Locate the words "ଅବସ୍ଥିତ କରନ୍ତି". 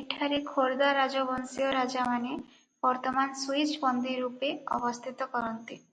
4.78-5.80